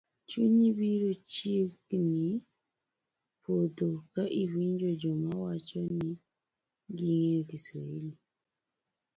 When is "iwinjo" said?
4.41-4.89